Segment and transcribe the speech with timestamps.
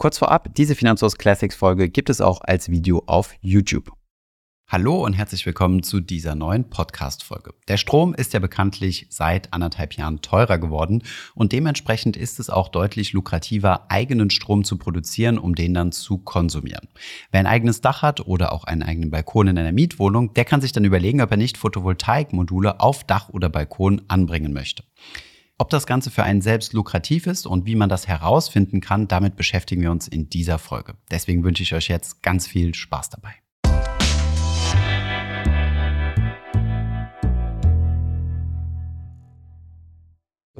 [0.00, 3.92] Kurz vorab, diese Finanzhaus Classics Folge gibt es auch als Video auf YouTube.
[4.66, 7.52] Hallo und herzlich willkommen zu dieser neuen Podcast-Folge.
[7.68, 11.02] Der Strom ist ja bekanntlich seit anderthalb Jahren teurer geworden
[11.34, 16.16] und dementsprechend ist es auch deutlich lukrativer, eigenen Strom zu produzieren, um den dann zu
[16.16, 16.88] konsumieren.
[17.30, 20.62] Wer ein eigenes Dach hat oder auch einen eigenen Balkon in einer Mietwohnung, der kann
[20.62, 24.82] sich dann überlegen, ob er nicht Photovoltaikmodule auf Dach oder Balkon anbringen möchte.
[25.60, 29.36] Ob das Ganze für einen selbst lukrativ ist und wie man das herausfinden kann, damit
[29.36, 30.94] beschäftigen wir uns in dieser Folge.
[31.10, 33.34] Deswegen wünsche ich euch jetzt ganz viel Spaß dabei.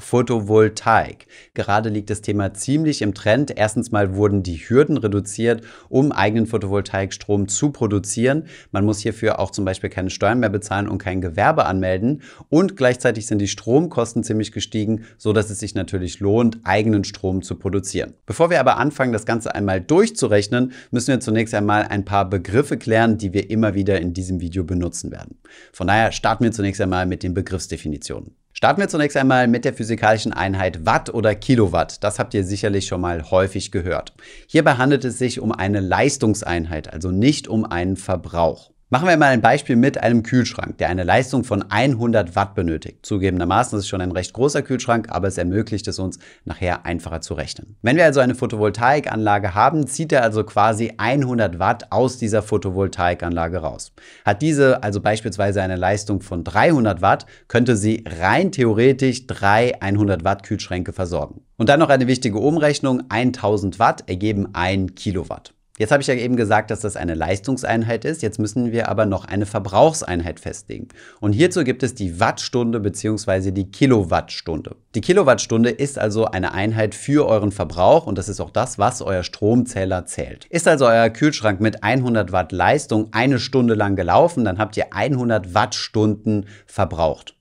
[0.01, 1.27] Photovoltaik.
[1.55, 3.57] Gerade liegt das Thema ziemlich im Trend.
[3.57, 8.47] Erstens mal wurden die Hürden reduziert, um eigenen Photovoltaikstrom zu produzieren.
[8.73, 12.23] Man muss hierfür auch zum Beispiel keine Steuern mehr bezahlen und kein Gewerbe anmelden.
[12.49, 17.43] Und gleichzeitig sind die Stromkosten ziemlich gestiegen, so dass es sich natürlich lohnt, eigenen Strom
[17.43, 18.15] zu produzieren.
[18.27, 22.77] Bevor wir aber anfangen, das Ganze einmal durchzurechnen, müssen wir zunächst einmal ein paar Begriffe
[22.77, 25.39] klären, die wir immer wieder in diesem Video benutzen werden.
[25.73, 28.40] Von daher starten wir zunächst einmal mit den Begriffsdefinitionen.
[28.63, 32.05] Starten wir zunächst einmal mit der physikalischen Einheit Watt oder Kilowatt.
[32.05, 34.13] Das habt ihr sicherlich schon mal häufig gehört.
[34.49, 38.70] Hierbei handelt es sich um eine Leistungseinheit, also nicht um einen Verbrauch.
[38.93, 43.07] Machen wir mal ein Beispiel mit einem Kühlschrank, der eine Leistung von 100 Watt benötigt.
[43.07, 47.21] Zugegebenermaßen ist es schon ein recht großer Kühlschrank, aber es ermöglicht es uns nachher einfacher
[47.21, 47.77] zu rechnen.
[47.83, 53.59] Wenn wir also eine Photovoltaikanlage haben, zieht er also quasi 100 Watt aus dieser Photovoltaikanlage
[53.59, 53.93] raus.
[54.25, 60.25] Hat diese also beispielsweise eine Leistung von 300 Watt, könnte sie rein theoretisch drei 100
[60.25, 61.43] Watt Kühlschränke versorgen.
[61.59, 65.55] Und dann noch eine wichtige Umrechnung, 1000 Watt ergeben 1 Kilowatt.
[65.81, 68.21] Jetzt habe ich ja eben gesagt, dass das eine Leistungseinheit ist.
[68.21, 70.89] Jetzt müssen wir aber noch eine Verbrauchseinheit festlegen.
[71.21, 73.51] Und hierzu gibt es die Wattstunde bzw.
[73.51, 74.77] die Kilowattstunde.
[74.95, 79.01] Die Kilowattstunde ist also eine Einheit für euren Verbrauch und das ist auch das, was
[79.01, 80.45] euer Stromzähler zählt.
[80.51, 84.93] Ist also euer Kühlschrank mit 100 Watt Leistung eine Stunde lang gelaufen, dann habt ihr
[84.93, 87.37] 100 Wattstunden verbraucht.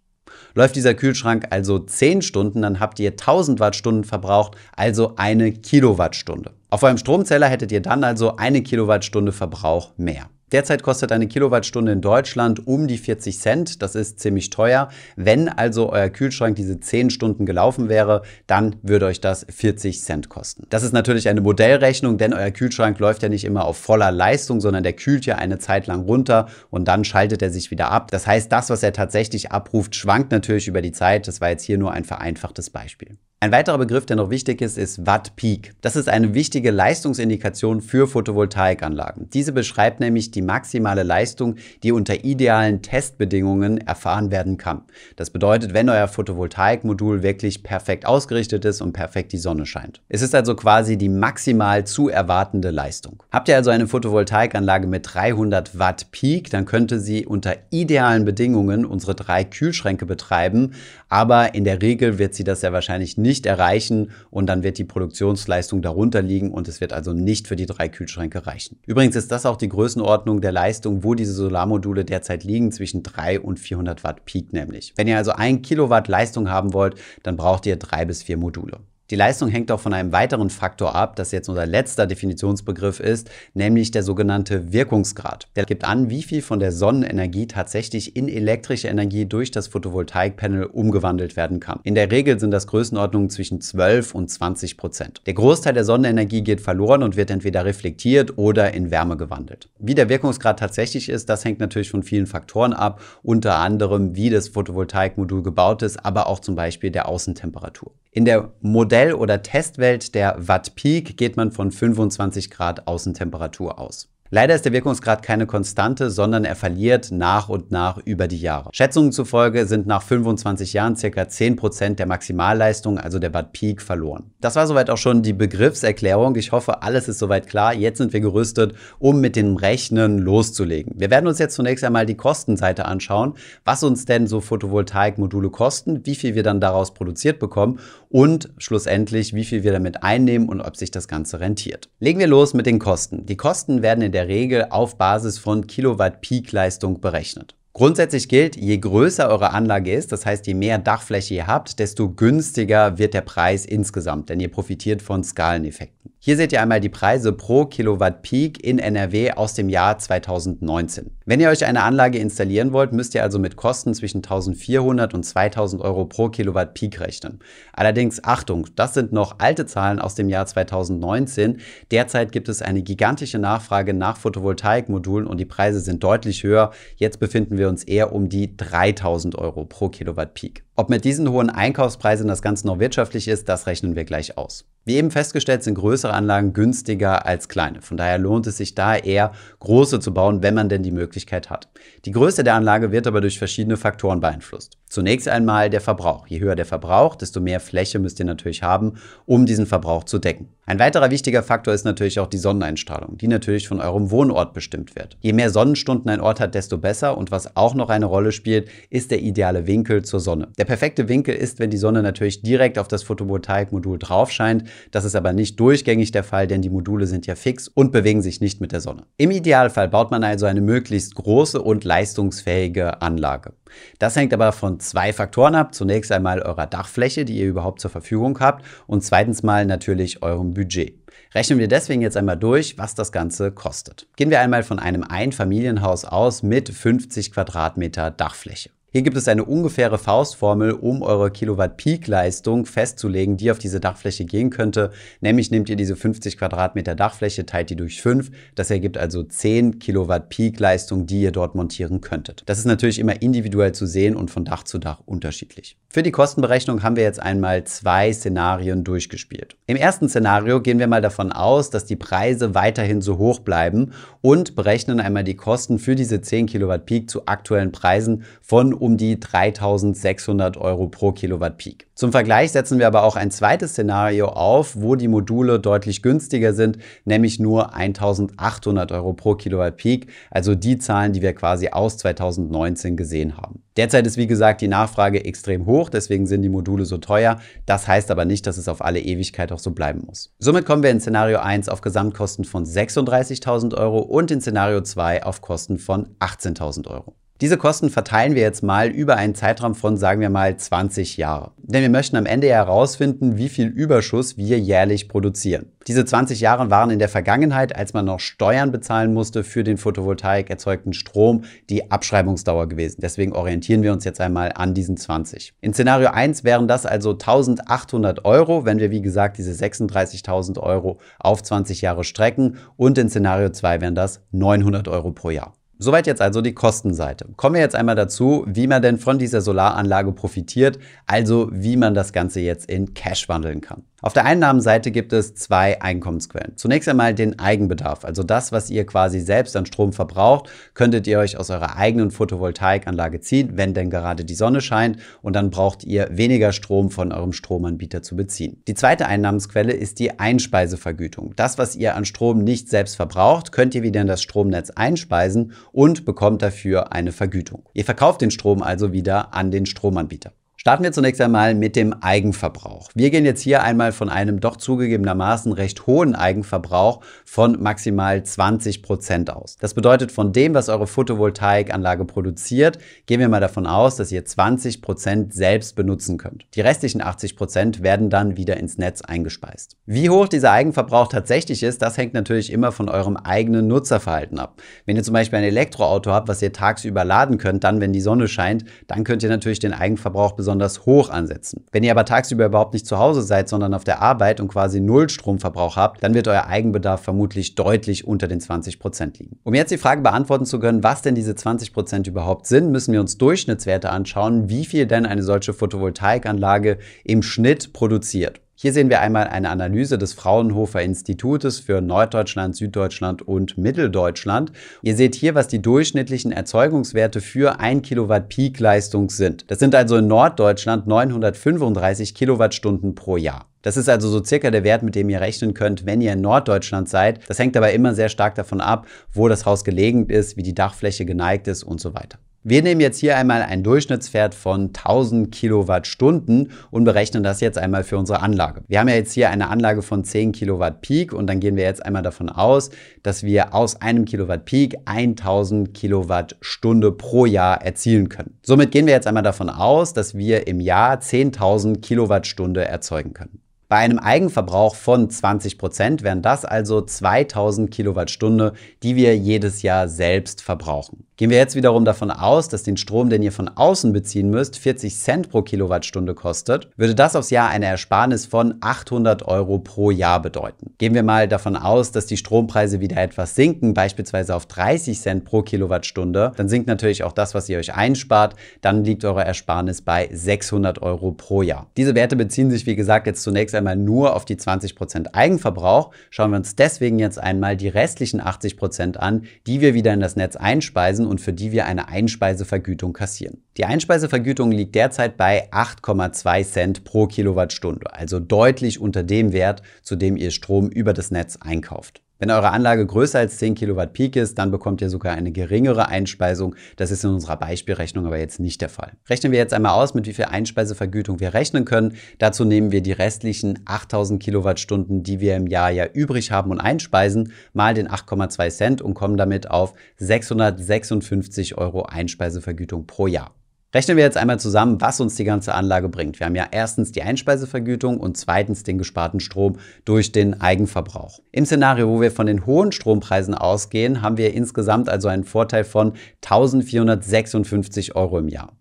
[0.53, 6.51] Läuft dieser Kühlschrank also 10 Stunden, dann habt ihr 1000 Wattstunden verbraucht, also eine Kilowattstunde.
[6.71, 10.29] Auf eurem Stromzähler hättet ihr dann also eine Kilowattstunde Verbrauch mehr.
[10.51, 13.81] Derzeit kostet eine Kilowattstunde in Deutschland um die 40 Cent.
[13.81, 14.89] Das ist ziemlich teuer.
[15.15, 20.29] Wenn also euer Kühlschrank diese 10 Stunden gelaufen wäre, dann würde euch das 40 Cent
[20.29, 20.65] kosten.
[20.69, 24.61] Das ist natürlich eine Modellrechnung, denn euer Kühlschrank läuft ja nicht immer auf voller Leistung,
[24.61, 28.09] sondern der kühlt ja eine Zeit lang runter und dann schaltet er sich wieder ab.
[28.11, 31.27] Das heißt, das, was er tatsächlich abruft, schwankt natürlich über die Zeit.
[31.27, 33.17] Das war jetzt hier nur ein vereinfachtes Beispiel.
[33.41, 35.73] Ein weiterer Begriff, der noch wichtig ist, ist Watt Peak.
[35.79, 39.29] Das ist eine wichtige Leistungsindikation für Photovoltaikanlagen.
[39.29, 44.81] Diese beschreibt nämlich die maximale Leistung, die unter idealen Testbedingungen erfahren werden kann.
[45.15, 50.01] Das bedeutet, wenn euer Photovoltaikmodul wirklich perfekt ausgerichtet ist und perfekt die Sonne scheint.
[50.09, 53.23] Es ist also quasi die maximal zu erwartende Leistung.
[53.31, 58.85] Habt ihr also eine Photovoltaikanlage mit 300 Watt Peak, dann könnte sie unter idealen Bedingungen
[58.85, 60.73] unsere drei Kühlschränke betreiben,
[61.09, 64.83] aber in der Regel wird sie das ja wahrscheinlich nicht erreichen und dann wird die
[64.83, 68.79] Produktionsleistung darunter liegen und es wird also nicht für die drei Kühlschränke reichen.
[68.85, 73.39] Übrigens ist das auch die Größenordnung der Leistung, wo diese Solarmodule derzeit liegen, zwischen 3
[73.39, 74.93] und 400 Watt Peak nämlich.
[74.95, 78.79] Wenn ihr also ein Kilowatt Leistung haben wollt, dann braucht ihr drei bis vier Module.
[79.11, 83.31] Die Leistung hängt auch von einem weiteren Faktor ab, das jetzt unser letzter Definitionsbegriff ist,
[83.55, 85.47] nämlich der sogenannte Wirkungsgrad.
[85.55, 90.65] Der gibt an, wie viel von der Sonnenenergie tatsächlich in elektrische Energie durch das Photovoltaikpanel
[90.65, 91.79] umgewandelt werden kann.
[91.81, 95.23] In der Regel sind das Größenordnungen zwischen 12 und 20 Prozent.
[95.25, 99.69] Der Großteil der Sonnenenergie geht verloren und wird entweder reflektiert oder in Wärme gewandelt.
[99.79, 104.29] Wie der Wirkungsgrad tatsächlich ist, das hängt natürlich von vielen Faktoren ab, unter anderem wie
[104.29, 107.91] das Photovoltaikmodul gebaut ist, aber auch zum Beispiel der Außentemperatur.
[108.11, 114.09] In der Modell- oder Testwelt der Watt Peak geht man von 25 Grad Außentemperatur aus.
[114.31, 118.69] Leider ist der Wirkungsgrad keine Konstante, sondern er verliert nach und nach über die Jahre.
[118.73, 124.31] Schätzungen zufolge sind nach 25 Jahren circa 10% der Maximalleistung, also der Watt Peak, verloren.
[124.39, 126.35] Das war soweit auch schon die Begriffserklärung.
[126.35, 127.73] Ich hoffe, alles ist soweit klar.
[127.73, 130.93] Jetzt sind wir gerüstet, um mit dem Rechnen loszulegen.
[130.99, 133.33] Wir werden uns jetzt zunächst einmal die Kostenseite anschauen,
[133.65, 137.79] was uns denn so Photovoltaikmodule kosten, wie viel wir dann daraus produziert bekommen
[138.09, 141.89] und schlussendlich, wie viel wir damit einnehmen und ob sich das Ganze rentiert.
[141.99, 143.25] Legen wir los mit den Kosten.
[143.25, 147.55] Die Kosten werden in der der Regel auf Basis von Kilowatt Peak-Leistung berechnet.
[147.71, 152.09] Grundsätzlich gilt, je größer eure Anlage ist, das heißt je mehr Dachfläche ihr habt, desto
[152.09, 156.11] günstiger wird der Preis insgesamt, denn ihr profitiert von Skaleneffekten.
[156.19, 161.11] Hier seht ihr einmal die Preise pro Kilowatt Peak in NRW aus dem Jahr 2019.
[161.29, 165.21] Wenn ihr euch eine Anlage installieren wollt, müsst ihr also mit Kosten zwischen 1400 und
[165.23, 167.37] 2000 Euro pro Kilowatt Peak rechnen.
[167.71, 171.59] Allerdings Achtung, das sind noch alte Zahlen aus dem Jahr 2019.
[171.91, 176.71] Derzeit gibt es eine gigantische Nachfrage nach Photovoltaikmodulen und die Preise sind deutlich höher.
[176.95, 180.63] Jetzt befinden wir uns eher um die 3000 Euro pro Kilowatt Peak.
[180.75, 184.65] Ob mit diesen hohen Einkaufspreisen das Ganze noch wirtschaftlich ist, das rechnen wir gleich aus.
[184.85, 187.81] Wie eben festgestellt, sind größere Anlagen günstiger als kleine.
[187.81, 191.18] Von daher lohnt es sich da eher, große zu bauen, wenn man denn die Möglichkeit
[191.49, 191.69] hat.
[192.05, 194.78] Die Größe der Anlage wird aber durch verschiedene Faktoren beeinflusst.
[194.89, 196.25] Zunächst einmal der Verbrauch.
[196.25, 198.93] Je höher der Verbrauch, desto mehr Fläche müsst ihr natürlich haben,
[199.27, 200.49] um diesen Verbrauch zu decken.
[200.65, 204.95] Ein weiterer wichtiger Faktor ist natürlich auch die Sonneneinstrahlung, die natürlich von eurem Wohnort bestimmt
[204.95, 205.17] wird.
[205.19, 207.17] Je mehr Sonnenstunden ein Ort hat, desto besser.
[207.17, 210.49] Und was auch noch eine Rolle spielt, ist der ideale Winkel zur Sonne.
[210.57, 214.63] Der perfekte Winkel ist, wenn die Sonne natürlich direkt auf das Photovoltaikmodul drauf scheint.
[214.91, 218.21] Das ist aber nicht durchgängig der Fall, denn die Module sind ja fix und bewegen
[218.21, 219.03] sich nicht mit der Sonne.
[219.17, 223.53] Im Idealfall baut man also eine möglichst große und leistungsfähige Anlage.
[223.99, 225.73] Das hängt aber von zwei Faktoren ab.
[225.73, 230.53] Zunächst einmal eurer Dachfläche, die ihr überhaupt zur Verfügung habt und zweitens mal natürlich eurem
[230.53, 230.99] Budget.
[231.33, 234.07] Rechnen wir deswegen jetzt einmal durch, was das Ganze kostet.
[234.15, 238.71] Gehen wir einmal von einem Einfamilienhaus aus mit 50 Quadratmeter Dachfläche.
[238.91, 244.49] Hier gibt es eine ungefähre Faustformel, um eure Kilowatt-Peak-Leistung festzulegen, die auf diese Dachfläche gehen
[244.49, 244.89] könnte.
[245.21, 248.31] Nämlich nehmt ihr diese 50 Quadratmeter Dachfläche, teilt die durch 5.
[248.55, 252.41] Das ergibt also 10 Kilowatt Peak-Leistung, die ihr dort montieren könntet.
[252.47, 255.77] Das ist natürlich immer individuell zu sehen und von Dach zu Dach unterschiedlich.
[255.91, 259.55] Für die Kostenberechnung haben wir jetzt einmal zwei Szenarien durchgespielt.
[259.65, 263.93] Im ersten Szenario gehen wir mal davon aus, dass die Preise weiterhin so hoch bleiben
[264.21, 268.97] und berechnen einmal die Kosten für diese 10 Kilowatt Peak zu aktuellen Preisen von um
[268.97, 271.87] die 3600 Euro pro Kilowatt Peak.
[271.95, 276.53] Zum Vergleich setzen wir aber auch ein zweites Szenario auf, wo die Module deutlich günstiger
[276.53, 281.97] sind, nämlich nur 1800 Euro pro Kilowatt Peak, also die Zahlen, die wir quasi aus
[281.97, 283.63] 2019 gesehen haben.
[283.79, 287.39] Derzeit ist wie gesagt die Nachfrage extrem hoch, deswegen sind die Module so teuer.
[287.65, 290.33] Das heißt aber nicht, dass es auf alle Ewigkeit auch so bleiben muss.
[290.39, 295.23] Somit kommen wir in Szenario 1 auf Gesamtkosten von 36.000 Euro und in Szenario 2
[295.23, 297.18] auf Kosten von 18.000 Euro.
[297.41, 301.51] Diese Kosten verteilen wir jetzt mal über einen Zeitraum von, sagen wir mal, 20 Jahre.
[301.59, 305.71] Denn wir möchten am Ende herausfinden, wie viel Überschuss wir jährlich produzieren.
[305.87, 309.77] Diese 20 Jahre waren in der Vergangenheit, als man noch Steuern bezahlen musste für den
[309.77, 312.99] Photovoltaik erzeugten Strom, die Abschreibungsdauer gewesen.
[313.01, 315.53] Deswegen orientieren wir uns jetzt einmal an diesen 20.
[315.61, 320.99] In Szenario 1 wären das also 1800 Euro, wenn wir wie gesagt diese 36.000 Euro
[321.19, 322.57] auf 20 Jahre strecken.
[322.75, 325.53] Und in Szenario 2 wären das 900 Euro pro Jahr.
[325.81, 327.29] Soweit jetzt also die Kostenseite.
[327.37, 331.93] Kommen wir jetzt einmal dazu, wie man denn von dieser Solaranlage profitiert, also wie man
[331.93, 333.83] das Ganze jetzt in Cash wandeln kann.
[334.01, 336.55] Auf der Einnahmenseite gibt es zwei Einkommensquellen.
[336.55, 341.19] Zunächst einmal den Eigenbedarf, also das, was ihr quasi selbst an Strom verbraucht, könntet ihr
[341.19, 345.83] euch aus eurer eigenen Photovoltaikanlage ziehen, wenn denn gerade die Sonne scheint und dann braucht
[345.83, 348.63] ihr weniger Strom von eurem Stromanbieter zu beziehen.
[348.69, 351.33] Die zweite Einnahmensquelle ist die Einspeisevergütung.
[351.35, 355.51] Das, was ihr an Strom nicht selbst verbraucht, könnt ihr wieder in das Stromnetz einspeisen
[355.73, 357.63] und bekommt dafür eine Vergütung.
[357.73, 360.31] Ihr verkauft den Strom also wieder an den Stromanbieter.
[360.61, 362.89] Starten wir zunächst einmal mit dem Eigenverbrauch.
[362.93, 368.83] Wir gehen jetzt hier einmal von einem doch zugegebenermaßen recht hohen Eigenverbrauch von maximal 20
[368.83, 369.55] Prozent aus.
[369.61, 374.25] Das bedeutet, von dem, was eure Photovoltaikanlage produziert, gehen wir mal davon aus, dass ihr
[374.25, 376.45] 20 Prozent selbst benutzen könnt.
[376.55, 379.77] Die restlichen 80 Prozent werden dann wieder ins Netz eingespeist.
[379.85, 384.61] Wie hoch dieser Eigenverbrauch tatsächlich ist, das hängt natürlich immer von eurem eigenen Nutzerverhalten ab.
[384.85, 388.01] Wenn ihr zum Beispiel ein Elektroauto habt, was ihr tagsüber laden könnt, dann, wenn die
[388.01, 391.63] Sonne scheint, dann könnt ihr natürlich den Eigenverbrauch besonders besonders hoch ansetzen.
[391.71, 394.79] Wenn ihr aber tagsüber überhaupt nicht zu Hause seid, sondern auf der Arbeit und quasi
[394.79, 399.37] null Stromverbrauch habt, dann wird euer Eigenbedarf vermutlich deutlich unter den 20 Prozent liegen.
[399.43, 402.93] Um jetzt die Frage beantworten zu können, was denn diese 20 Prozent überhaupt sind, müssen
[402.93, 408.41] wir uns Durchschnittswerte anschauen, wie viel denn eine solche Photovoltaikanlage im Schnitt produziert.
[408.61, 414.51] Hier sehen wir einmal eine Analyse des Fraunhofer Institutes für Norddeutschland, Süddeutschland und Mitteldeutschland.
[414.81, 419.49] Ihr seht hier, was die durchschnittlichen Erzeugungswerte für 1 Kilowatt Peak-Leistung sind.
[419.49, 423.45] Das sind also in Norddeutschland 935 Kilowattstunden pro Jahr.
[423.61, 426.19] Das ist also so circa der Wert, mit dem ihr rechnen könnt, wenn ihr in
[426.19, 427.21] Norddeutschland seid.
[427.29, 430.53] Das hängt aber immer sehr stark davon ab, wo das Haus gelegen ist, wie die
[430.53, 432.19] Dachfläche geneigt ist und so weiter.
[432.43, 437.83] Wir nehmen jetzt hier einmal einen Durchschnittswert von 1000 Kilowattstunden und berechnen das jetzt einmal
[437.83, 438.63] für unsere Anlage.
[438.69, 441.65] Wir haben ja jetzt hier eine Anlage von 10 Kilowatt Peak und dann gehen wir
[441.65, 442.69] jetzt einmal davon aus,
[443.03, 448.39] dass wir aus einem Kilowatt Peak 1000 Kilowattstunde pro Jahr erzielen können.
[448.41, 453.41] Somit gehen wir jetzt einmal davon aus, dass wir im Jahr 10.000 Kilowattstunde erzeugen können.
[453.67, 459.89] Bei einem Eigenverbrauch von 20 Prozent wären das also 2000 Kilowattstunde, die wir jedes Jahr
[459.89, 461.05] selbst verbrauchen.
[461.19, 464.57] Gehen wir jetzt wiederum davon aus, dass den Strom, den ihr von außen beziehen müsst,
[464.57, 469.91] 40 Cent pro Kilowattstunde kostet, würde das aufs Jahr eine Ersparnis von 800 Euro pro
[469.91, 470.75] Jahr bedeuten.
[470.77, 475.25] Gehen wir mal davon aus, dass die Strompreise wieder etwas sinken, beispielsweise auf 30 Cent
[475.25, 479.81] pro Kilowattstunde, dann sinkt natürlich auch das, was ihr euch einspart, dann liegt eure Ersparnis
[479.81, 481.67] bei 600 Euro pro Jahr.
[481.75, 485.91] Diese Werte beziehen sich, wie gesagt, jetzt zunächst einmal nur auf die 20% Eigenverbrauch.
[486.11, 490.15] Schauen wir uns deswegen jetzt einmal die restlichen 80% an, die wir wieder in das
[490.15, 493.43] Netz einspeisen und für die wir eine Einspeisevergütung kassieren.
[493.57, 499.95] Die Einspeisevergütung liegt derzeit bei 8,2 Cent pro Kilowattstunde, also deutlich unter dem Wert, zu
[499.95, 502.01] dem ihr Strom über das Netz einkauft.
[502.21, 505.87] Wenn eure Anlage größer als 10 Kilowatt Peak ist, dann bekommt ihr sogar eine geringere
[505.87, 506.53] Einspeisung.
[506.75, 508.91] Das ist in unserer Beispielrechnung aber jetzt nicht der Fall.
[509.09, 511.93] Rechnen wir jetzt einmal aus, mit wie viel Einspeisevergütung wir rechnen können.
[512.17, 516.59] Dazu nehmen wir die restlichen 8000 Kilowattstunden, die wir im Jahr ja übrig haben und
[516.59, 523.33] einspeisen, mal den 8,2 Cent und kommen damit auf 656 Euro Einspeisevergütung pro Jahr.
[523.71, 526.19] Rechnen wir jetzt einmal zusammen, was uns die ganze Anlage bringt.
[526.19, 531.19] Wir haben ja erstens die Einspeisevergütung und zweitens den gesparten Strom durch den Eigenverbrauch.
[531.31, 535.63] Im Szenario, wo wir von den hohen Strompreisen ausgehen, haben wir insgesamt also einen Vorteil
[535.63, 538.53] von 1456 Euro im Jahr.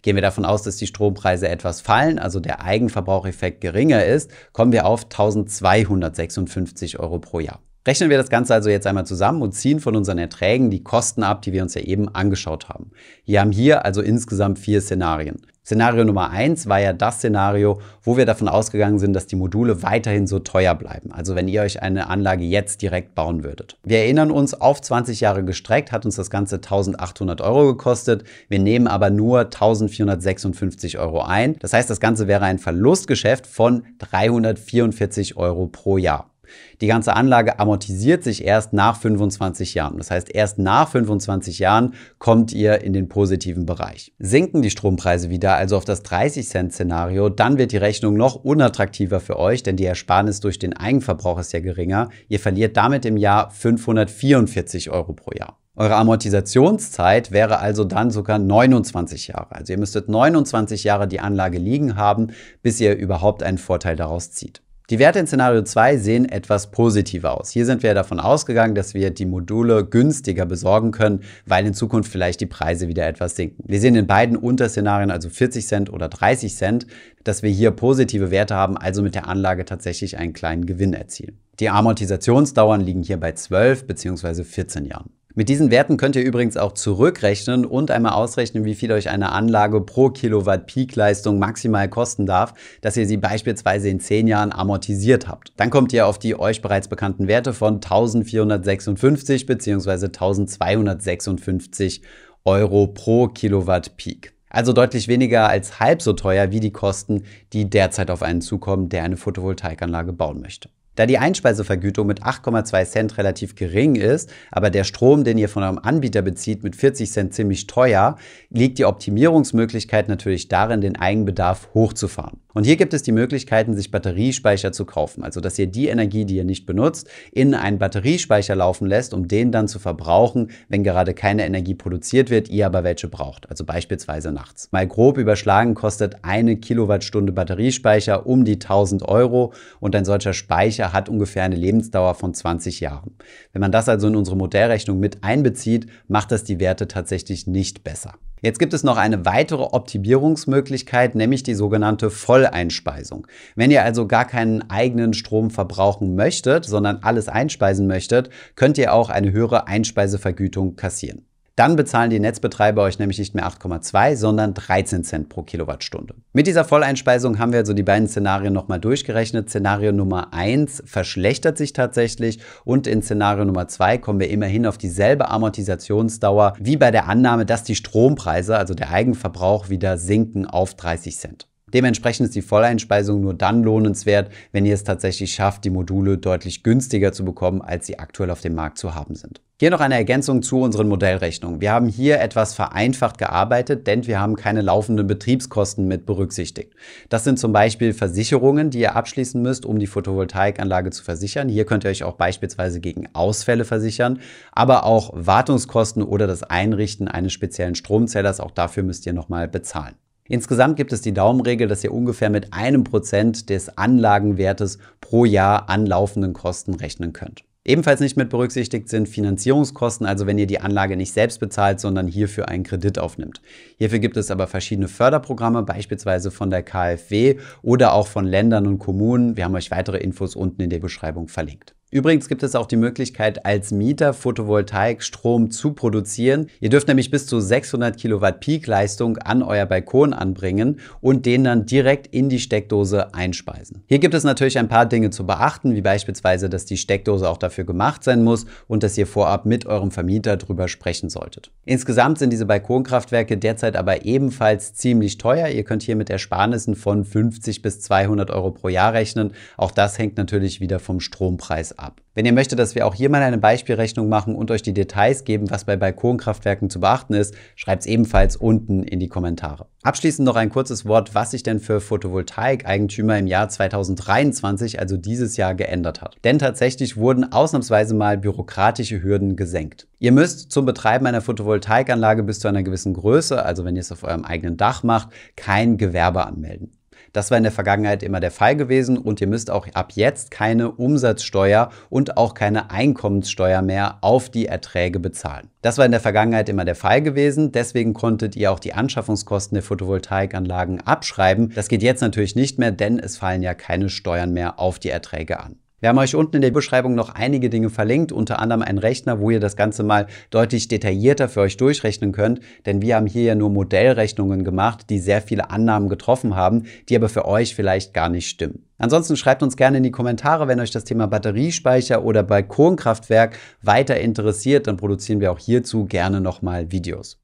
[0.00, 4.72] Gehen wir davon aus, dass die Strompreise etwas fallen, also der Eigenverbraucheffekt geringer ist, kommen
[4.72, 7.60] wir auf 1256 Euro pro Jahr.
[7.86, 11.22] Rechnen wir das Ganze also jetzt einmal zusammen und ziehen von unseren Erträgen die Kosten
[11.22, 12.92] ab, die wir uns ja eben angeschaut haben.
[13.26, 15.42] Wir haben hier also insgesamt vier Szenarien.
[15.66, 19.82] Szenario Nummer eins war ja das Szenario, wo wir davon ausgegangen sind, dass die Module
[19.82, 21.10] weiterhin so teuer bleiben.
[21.12, 23.78] Also wenn ihr euch eine Anlage jetzt direkt bauen würdet.
[23.82, 28.24] Wir erinnern uns, auf 20 Jahre gestreckt hat uns das Ganze 1800 Euro gekostet.
[28.48, 31.56] Wir nehmen aber nur 1456 Euro ein.
[31.60, 36.33] Das heißt, das Ganze wäre ein Verlustgeschäft von 344 Euro pro Jahr.
[36.80, 39.98] Die ganze Anlage amortisiert sich erst nach 25 Jahren.
[39.98, 44.12] Das heißt, erst nach 25 Jahren kommt ihr in den positiven Bereich.
[44.18, 48.36] Sinken die Strompreise wieder, also auf das 30 Cent Szenario, dann wird die Rechnung noch
[48.36, 52.08] unattraktiver für euch, denn die Ersparnis durch den Eigenverbrauch ist ja geringer.
[52.28, 55.58] Ihr verliert damit im Jahr 544 Euro pro Jahr.
[55.76, 59.56] Eure Amortisationszeit wäre also dann sogar 29 Jahre.
[59.56, 62.28] Also ihr müsstet 29 Jahre die Anlage liegen haben,
[62.62, 64.62] bis ihr überhaupt einen Vorteil daraus zieht.
[64.90, 67.48] Die Werte in Szenario 2 sehen etwas positiver aus.
[67.48, 72.12] Hier sind wir davon ausgegangen, dass wir die Module günstiger besorgen können, weil in Zukunft
[72.12, 73.64] vielleicht die Preise wieder etwas sinken.
[73.66, 76.86] Wir sehen in beiden Unterszenarien, also 40 Cent oder 30 Cent,
[77.22, 81.38] dass wir hier positive Werte haben, also mit der Anlage tatsächlich einen kleinen Gewinn erzielen.
[81.60, 84.44] Die Amortisationsdauern liegen hier bei 12 bzw.
[84.44, 85.08] 14 Jahren.
[85.36, 89.32] Mit diesen Werten könnt ihr übrigens auch zurückrechnen und einmal ausrechnen, wie viel euch eine
[89.32, 95.26] Anlage pro Kilowatt Peakleistung maximal kosten darf, dass ihr sie beispielsweise in 10 Jahren amortisiert
[95.26, 95.52] habt.
[95.56, 99.90] Dann kommt ihr auf die euch bereits bekannten Werte von 1456 bzw.
[99.90, 102.02] 1256
[102.44, 104.34] Euro pro Kilowatt Peak.
[104.50, 108.88] Also deutlich weniger als halb so teuer wie die Kosten, die derzeit auf einen zukommen,
[108.88, 110.68] der eine Photovoltaikanlage bauen möchte.
[110.94, 115.62] Da die Einspeisevergütung mit 8,2 Cent relativ gering ist, aber der Strom, den ihr von
[115.62, 118.16] eurem Anbieter bezieht, mit 40 Cent ziemlich teuer,
[118.50, 122.43] liegt die Optimierungsmöglichkeit natürlich darin, den Eigenbedarf hochzufahren.
[122.54, 125.22] Und hier gibt es die Möglichkeiten, sich Batteriespeicher zu kaufen.
[125.24, 129.28] Also, dass ihr die Energie, die ihr nicht benutzt, in einen Batteriespeicher laufen lässt, um
[129.28, 133.50] den dann zu verbrauchen, wenn gerade keine Energie produziert wird, ihr aber welche braucht.
[133.50, 134.68] Also beispielsweise nachts.
[134.70, 140.92] Mal grob überschlagen kostet eine Kilowattstunde Batteriespeicher um die 1000 Euro und ein solcher Speicher
[140.92, 143.16] hat ungefähr eine Lebensdauer von 20 Jahren.
[143.52, 147.82] Wenn man das also in unsere Modellrechnung mit einbezieht, macht das die Werte tatsächlich nicht
[147.82, 148.14] besser.
[148.40, 153.26] Jetzt gibt es noch eine weitere Optimierungsmöglichkeit, nämlich die sogenannte Volleinspeisung.
[153.54, 158.92] Wenn ihr also gar keinen eigenen Strom verbrauchen möchtet, sondern alles einspeisen möchtet, könnt ihr
[158.92, 161.26] auch eine höhere Einspeisevergütung kassieren.
[161.56, 166.14] Dann bezahlen die Netzbetreiber euch nämlich nicht mehr 8,2, sondern 13 Cent pro Kilowattstunde.
[166.32, 169.48] Mit dieser Volleinspeisung haben wir also die beiden Szenarien nochmal durchgerechnet.
[169.48, 174.78] Szenario Nummer 1 verschlechtert sich tatsächlich und in Szenario Nummer 2 kommen wir immerhin auf
[174.78, 180.74] dieselbe Amortisationsdauer wie bei der Annahme, dass die Strompreise, also der Eigenverbrauch, wieder sinken auf
[180.74, 181.48] 30 Cent.
[181.74, 186.62] Dementsprechend ist die Volleinspeisung nur dann lohnenswert, wenn ihr es tatsächlich schafft, die Module deutlich
[186.62, 189.40] günstiger zu bekommen, als sie aktuell auf dem Markt zu haben sind.
[189.60, 191.60] Hier noch eine Ergänzung zu unseren Modellrechnungen.
[191.60, 196.74] Wir haben hier etwas vereinfacht gearbeitet, denn wir haben keine laufenden Betriebskosten mit berücksichtigt.
[197.08, 201.48] Das sind zum Beispiel Versicherungen, die ihr abschließen müsst, um die Photovoltaikanlage zu versichern.
[201.48, 204.20] Hier könnt ihr euch auch beispielsweise gegen Ausfälle versichern,
[204.52, 208.40] aber auch Wartungskosten oder das Einrichten eines speziellen Stromzählers.
[208.40, 209.94] Auch dafür müsst ihr nochmal bezahlen.
[210.26, 215.68] Insgesamt gibt es die Daumenregel, dass ihr ungefähr mit einem Prozent des Anlagenwertes pro Jahr
[215.68, 217.44] an laufenden Kosten rechnen könnt.
[217.66, 222.06] Ebenfalls nicht mit berücksichtigt sind Finanzierungskosten, also wenn ihr die Anlage nicht selbst bezahlt, sondern
[222.06, 223.42] hierfür einen Kredit aufnimmt.
[223.78, 228.78] Hierfür gibt es aber verschiedene Förderprogramme, beispielsweise von der KfW oder auch von Ländern und
[228.78, 229.36] Kommunen.
[229.36, 231.73] Wir haben euch weitere Infos unten in der Beschreibung verlinkt.
[231.94, 236.48] Übrigens gibt es auch die Möglichkeit, als Mieter Photovoltaikstrom zu produzieren.
[236.58, 241.66] Ihr dürft nämlich bis zu 600 Kilowatt Peakleistung an euer Balkon anbringen und den dann
[241.66, 243.84] direkt in die Steckdose einspeisen.
[243.86, 247.36] Hier gibt es natürlich ein paar Dinge zu beachten, wie beispielsweise, dass die Steckdose auch
[247.36, 251.52] dafür gemacht sein muss und dass ihr vorab mit eurem Vermieter drüber sprechen solltet.
[251.64, 255.46] Insgesamt sind diese Balkonkraftwerke derzeit aber ebenfalls ziemlich teuer.
[255.46, 259.32] Ihr könnt hier mit Ersparnissen von 50 bis 200 Euro pro Jahr rechnen.
[259.56, 262.00] Auch das hängt natürlich wieder vom Strompreis ab ab.
[262.14, 265.24] Wenn ihr möchtet, dass wir auch hier mal eine Beispielrechnung machen und euch die Details
[265.24, 269.66] geben, was bei Balkonkraftwerken zu beachten ist, schreibt es ebenfalls unten in die Kommentare.
[269.82, 275.36] Abschließend noch ein kurzes Wort, was sich denn für Photovoltaik-Eigentümer im Jahr 2023, also dieses
[275.36, 276.16] Jahr, geändert hat.
[276.24, 279.88] Denn tatsächlich wurden ausnahmsweise mal bürokratische Hürden gesenkt.
[279.98, 283.92] Ihr müsst zum Betreiben einer Photovoltaikanlage bis zu einer gewissen Größe, also wenn ihr es
[283.92, 286.72] auf eurem eigenen Dach macht, kein Gewerbe anmelden.
[287.14, 290.32] Das war in der Vergangenheit immer der Fall gewesen und ihr müsst auch ab jetzt
[290.32, 295.48] keine Umsatzsteuer und auch keine Einkommenssteuer mehr auf die Erträge bezahlen.
[295.62, 299.54] Das war in der Vergangenheit immer der Fall gewesen, deswegen konntet ihr auch die Anschaffungskosten
[299.54, 301.52] der Photovoltaikanlagen abschreiben.
[301.54, 304.90] Das geht jetzt natürlich nicht mehr, denn es fallen ja keine Steuern mehr auf die
[304.90, 305.60] Erträge an.
[305.84, 309.20] Wir haben euch unten in der Beschreibung noch einige Dinge verlinkt, unter anderem einen Rechner,
[309.20, 313.24] wo ihr das Ganze mal deutlich detaillierter für euch durchrechnen könnt, denn wir haben hier
[313.24, 317.92] ja nur Modellrechnungen gemacht, die sehr viele Annahmen getroffen haben, die aber für euch vielleicht
[317.92, 318.64] gar nicht stimmen.
[318.78, 324.00] Ansonsten schreibt uns gerne in die Kommentare, wenn euch das Thema Batteriespeicher oder Balkonkraftwerk weiter
[324.00, 327.23] interessiert, dann produzieren wir auch hierzu gerne nochmal Videos.